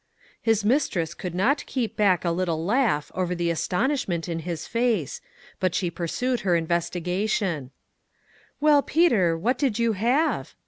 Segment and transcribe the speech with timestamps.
[0.41, 5.21] His mistress could not keep back a little laugh over the astonishment in his face,
[5.59, 7.69] but she pursued her investigation:
[8.59, 10.55] "Well, Peter, what did you have?"